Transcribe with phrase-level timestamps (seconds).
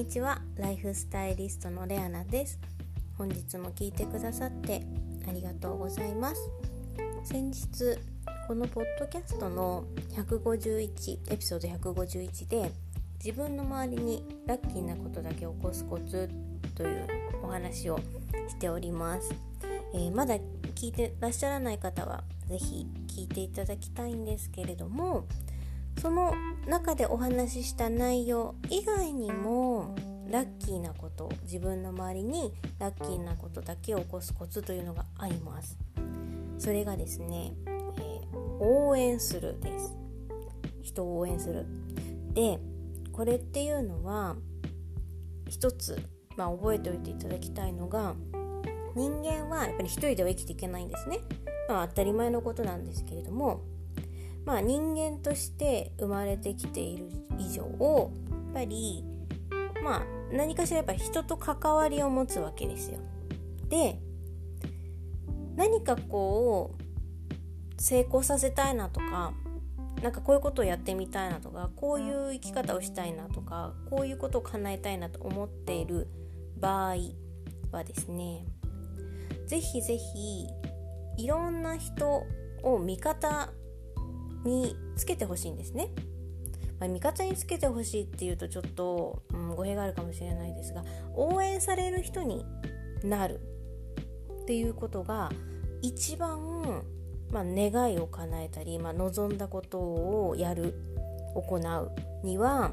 [0.00, 0.40] にちは。
[0.56, 2.58] ライフスタイリストのレアナです。
[3.18, 4.80] 本日も聞いてくださって
[5.28, 6.40] ありがとうございます。
[7.22, 7.98] 先日
[8.48, 9.84] このポッドキャストの
[10.14, 12.72] 151エピソード151で
[13.22, 16.30] 自分の周りにラッキーなことだけ起こすコツ
[16.74, 17.06] という
[17.42, 17.98] お話を
[18.48, 19.34] しております、
[19.92, 20.36] えー、まだ
[20.76, 25.26] 聞いてらっしゃらない方は是非聞いていただきたいんですけれども
[25.98, 26.34] その
[26.66, 29.94] 中でお話しした内容以外にも
[30.30, 35.76] ラッキーなこと自分の周りにラッキーなことだけを起こすコツというのがあります。
[36.58, 39.96] それがですね、えー、応援するです。
[40.82, 41.66] 人を応援する。
[42.32, 42.58] で
[43.12, 44.36] これっていうのは
[45.48, 45.98] 一つ、
[46.36, 48.14] まあ、覚えておいていただきたいのが
[48.94, 51.18] 人間はやっぱり一人では生きていけないんですね、
[51.68, 53.62] まあ、当たり前のことなんですけれども
[54.50, 59.04] まあ、人間として生まれてきている以上をやっぱり、
[59.84, 62.98] まあ、何かしらやっぱ人と関わりを持つわけですよ。
[63.68, 64.00] で
[65.54, 69.34] 何かこう成功させたいなとか
[70.02, 76.08] なんかこういうことをやってみたいなとかこういう生き方をしたいなとかこういうことを叶えたいなと思っている
[76.58, 76.96] 場合
[77.70, 78.46] はですね
[79.46, 80.48] 是非是非
[81.18, 82.24] いろんな人
[82.64, 83.52] を味方
[84.44, 85.88] につけてほしいんですね。
[86.80, 90.82] まあ、味方につけてほしいっていうとちょっと、うん、語弊があるかもしれないですが
[91.14, 92.44] 応援される人に
[93.04, 93.40] なる
[94.42, 95.30] っていうことが
[95.82, 96.82] 一番、
[97.30, 100.74] まあ、願いを叶えたり、まあ、望んだことをやる
[101.34, 102.72] 行うには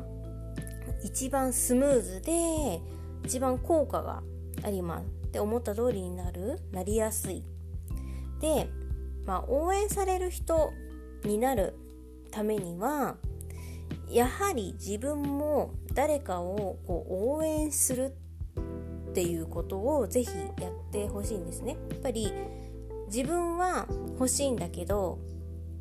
[1.04, 2.82] 一番スムーズで
[3.26, 4.24] 一番効果が
[4.64, 7.44] ありますって思った通りになるなりやすい
[8.40, 8.70] で、
[9.26, 10.72] まあ、応援される人
[11.28, 11.76] になる
[12.32, 13.18] ためには
[14.10, 18.14] やはり自分も誰かをこう応援する
[19.10, 20.30] っていうことをぜひ
[20.62, 21.78] やってほしいんですね。
[21.90, 22.32] やっぱり
[23.08, 25.20] 自分は欲しいんだけど、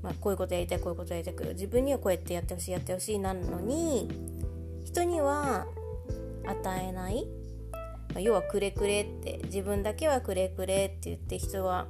[0.02, 4.08] まあ、こういうことやりたいこういうことやりたいけど自分にはこうやってやってほしいやってほしいなのに
[4.84, 5.66] 人には
[6.46, 7.26] 与えない、
[8.14, 11.86] まあ、要はくれくれって自分だけはくれくれって言って人は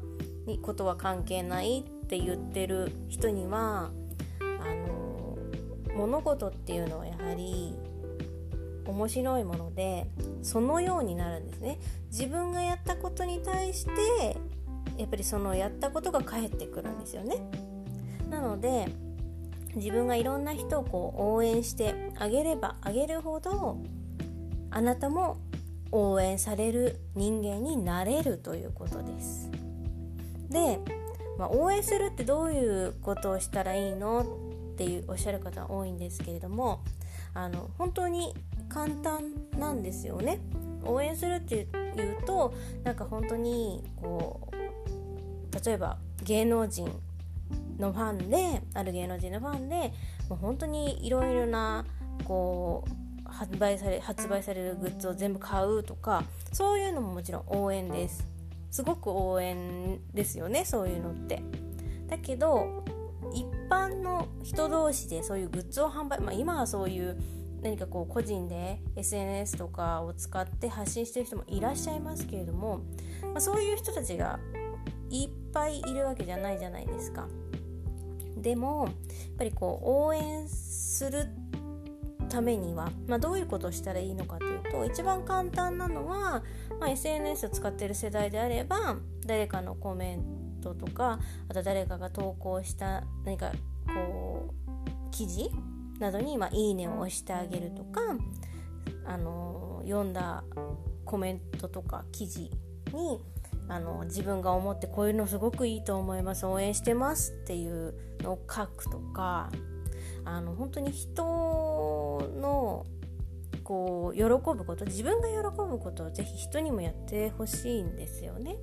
[0.47, 3.91] にことは関係ないっって言ってる人には
[4.41, 5.37] あの
[5.97, 7.75] 物事っていうのはやはり
[8.87, 10.07] 面白いもので
[10.41, 11.81] そのようになるんですね。
[12.13, 14.39] 自分がやったことに対して
[14.97, 17.39] やっぱりそのやったことが返ってくるんですよね。
[18.31, 18.87] なので
[19.75, 23.79] 自分がいろんな人をこう応援してあげればあげるほど
[24.71, 25.39] あなたも
[25.91, 29.51] 応援される人間になれるということです。
[30.51, 30.79] で
[31.39, 34.21] まあ、応援するってどういうことをしたらいいの
[34.75, 36.83] っていうおっしゃる方多いんですけれども
[37.35, 38.35] あの本当に
[38.69, 40.41] 簡単なんですよね。
[40.85, 42.55] 応援するっていうと
[42.85, 46.89] なんか本当にこう例えば芸能人
[47.79, 49.93] のファンである芸能人のファンで
[50.29, 51.85] もう本当にいろいろな
[52.25, 58.36] こう発売され発売されるグッズを全部買うとかそういうのももちろん応援です。
[58.77, 61.43] すごく応援ですよねそういうのって
[62.09, 62.85] だけど
[63.33, 67.17] 一般の人同士でそういうグッズを販売、まあ、今はそういう
[67.63, 72.81] 何かこう個人で SNS とかを使って発信してる人もいらっしゃいますけれども、
[73.23, 74.39] まあ、そういう人たちが
[75.09, 77.27] いっぱいいるわけじゃないじゃないですか。
[78.37, 78.95] でもやっ
[79.39, 81.31] ぱりこう応援する
[82.27, 86.43] ためには、まあ、どういうことをしたらいいのかというと一番簡単なのは、
[86.81, 93.53] まあ、SNS を使っている世代であれば誰かのコメントとかあと誰かが投稿した何か
[93.87, 95.51] こう記事
[95.99, 98.03] などに、まあ、いいねを押してあげるとか、
[99.07, 100.45] あの読んだ
[101.07, 102.51] コメントとか記事
[102.93, 103.21] に
[103.69, 109.51] あの自分が思ってこういうのすごくいいと思います応援してますっていうのを書くとか
[110.25, 111.25] あの本当に人
[112.21, 112.87] の
[113.65, 118.57] こう喜ぶこと自分が喜ぶことをぜひ人にもやってほしいんですよね。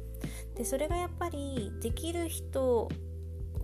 [0.56, 2.90] でそれがやっぱりできる人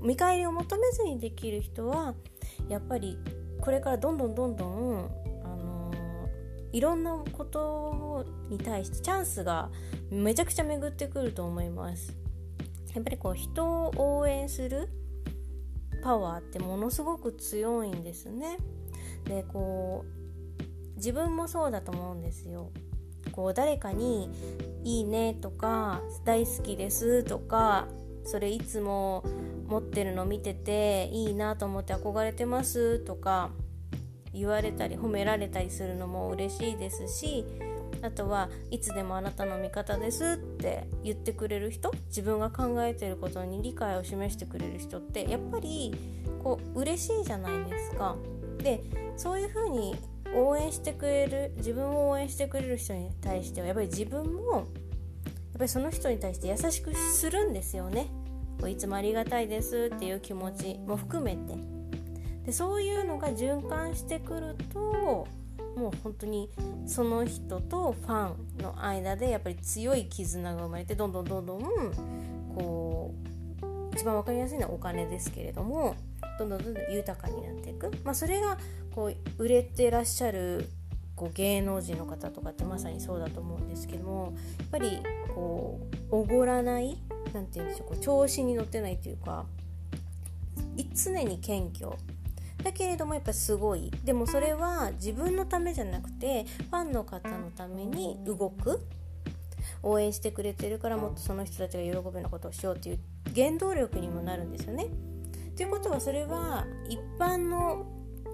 [0.01, 2.15] 見返りを求めずにできる人は
[2.67, 3.17] やっぱり
[3.61, 5.09] これからどんどんどんどん
[5.43, 5.91] あの
[6.71, 9.69] いろんなことに対してチャンスが
[10.09, 12.15] めちゃくちゃ巡ってくると思います。
[12.93, 14.89] やっぱりこう人を応援する
[16.01, 18.57] パワーってものすごく強いんですね。
[19.25, 22.71] でこう自分もそうだと思うんですよ。
[23.31, 24.29] こう誰かに
[24.83, 27.87] 「いいね」とか「大好きです」とか
[28.23, 29.23] それいつも
[29.67, 33.51] 持ってるの見てていいなと思って憧れてますとか
[34.33, 37.45] 言われたり褒められたりするのも嬉しいですし
[38.01, 45.93] あとはいつでもあなたの味方ですって言ってくれる人自分が考えてることに理解を示してくれる人ってやっぱり
[46.41, 48.15] こう嬉しいじゃないですか。
[48.59, 48.83] で
[49.19, 49.97] そういうふうに
[50.33, 54.63] 応援してくれる自分を応援してくれる人に対してはやっぱり自分もやっ
[55.57, 58.07] ぱりその人に対して優しくするんですよね。
[58.65, 61.55] いつもありがたいですっていう気持ちも含めて
[62.45, 65.27] でそういうのが循環してくるとも
[65.77, 66.49] う本当に
[66.85, 71.61] その人とファンの間でやっぱり強い絆が生まれてどんどんどんどん
[72.53, 73.28] こう
[73.99, 75.97] 一番分かりやすいのはお金ですけれども
[76.39, 78.57] どんどんどんどん豊かになっていく、まあ、それが
[78.95, 80.69] こう売れてらっしゃる
[81.17, 84.99] こう芸能人の方とかってまさにそうだと思うんですけどもやっぱり
[85.35, 85.81] こ
[86.11, 86.97] うおごらない
[87.33, 89.45] 何て言うんでしょうこう調子に乗ってないというか
[91.03, 91.97] 常に謙虚。
[92.63, 93.89] だけれどもやっぱすごい。
[94.03, 98.81] でもそれは自分のためじゃなくてファンの方のために動く。
[99.83, 102.99] 応援してくれてるからもっとその人たちが喜ぶようなことをしようっていう
[103.35, 104.87] 原動力にもなるんですよね。
[105.55, 107.85] ということはそれは一般の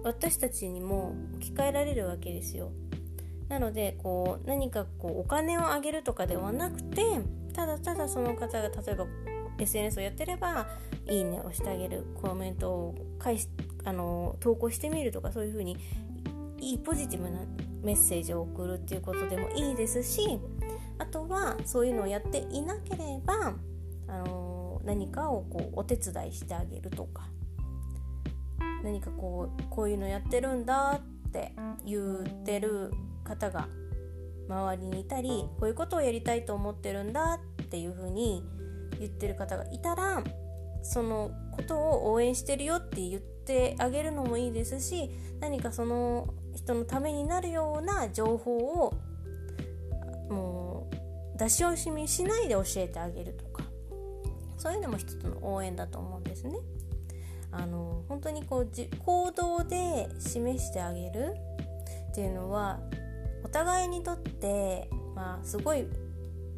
[0.04, 2.72] 私たちにも置き換えられるわけですよ。
[3.50, 7.02] なのでこう何かこうお金をあげるとかではなくて
[7.54, 9.06] ただただその方が例えば
[9.60, 10.68] SNS をやってれば
[11.08, 13.48] 「いいね」をしてあげるコメントを返し
[13.84, 15.78] あの投稿してみるとかそういう風に
[16.60, 17.40] いいポジティブな
[17.84, 20.40] メッセージを送るっていうことでもいいですし
[20.98, 23.54] あとはそういうのをやっていなければ
[24.08, 27.24] あの何かをこうお手伝いしてあげるとか
[28.84, 31.54] 何かこうこういうのやってるんだって
[31.86, 32.92] 言ってる
[33.24, 33.68] 方が
[34.48, 38.44] 周りにいたりこういうことをやりたいと思ってるんだっていう風に
[39.00, 40.24] 言ってる方がいたら
[40.84, 45.10] そのことを応援してるよって言ってあげるのもいいですし
[45.40, 48.94] 何かその人のためになるような情報を
[50.30, 50.65] もう
[51.38, 53.64] 出し惜しみしないで教えてあげるとか
[54.58, 56.58] そういうのも一つの応援だと思うんですね。
[57.52, 61.36] あの本当にこう行動で示してあげる
[62.12, 62.80] っていうのは
[63.44, 65.86] お互いにとって、まあ、すごい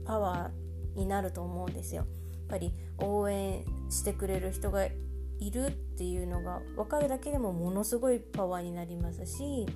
[0.06, 2.02] パワーになると思うんですよ。
[2.02, 9.68] やっぱり応援してくれる人がいるっていうのが分かるだけでもものすごいパワーになりますし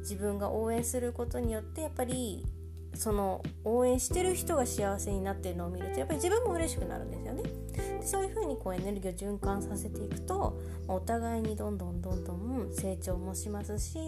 [0.00, 2.44] 自分が応援することによってやっぱり
[2.94, 7.42] その応援してる人が幸せになってるのを見るとやっぱり自分も嬉しくなるんですよね。
[7.72, 10.58] でそういうふうにこうエネルギーを循環させていくと
[10.88, 13.98] お互いにどんどんどんどん成長もしますし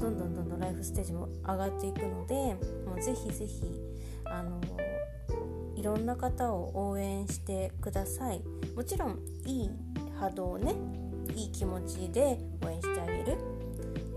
[0.00, 2.34] どんどんどんどんライフステージも上がっていくので
[2.86, 3.62] もうぜひぜひ
[4.24, 4.60] あの
[5.74, 8.42] いろんな方を応援してください。
[8.76, 9.70] もちろんいい
[10.18, 10.74] 波動をね
[11.34, 13.38] いい気持ちで応援してあげるやっ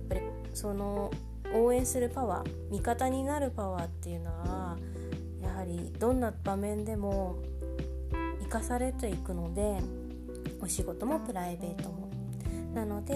[0.10, 0.22] ぱり
[0.54, 1.12] その
[1.56, 4.78] 応援するパワー味方になるパワーっていうのは
[5.42, 7.38] やはりどんな場面でも
[8.42, 9.80] 生かされていくので
[10.62, 12.10] お仕事もプライベートも。
[12.74, 13.16] なので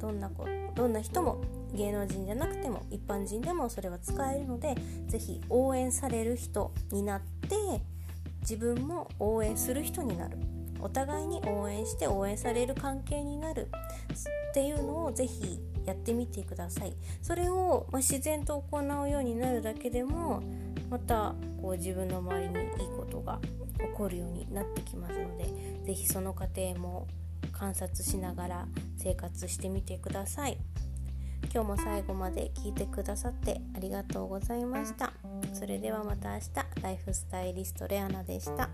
[0.00, 0.44] どんな子
[0.74, 1.40] どんな人も
[1.72, 4.74] 芸能人じゃなくても一般人でもそれは使えるので
[5.06, 7.56] 是非応援される人になって
[8.40, 10.36] 自分も応援する人になる。
[10.80, 13.68] お互いに応援して応援される関係になる
[14.50, 16.94] っていうのをぜひやってみてください。
[17.22, 20.42] それを、ま、自然と行うようになるだけでも
[20.90, 23.40] またこう自分の周りにいいことが
[23.78, 25.46] 起こるようになってきますので
[25.84, 27.06] 是非その過程も
[27.52, 30.58] 観察しながら生活してみてください。
[31.52, 35.12] 今日も最後まで聞いてくださってありがとうございました。
[35.54, 38.68] それではまた明日ライフスタイリストレアナでした。